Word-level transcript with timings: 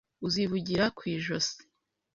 Uzivugira 0.27 0.83
ku 0.97 1.01
ijosi 1.15 1.59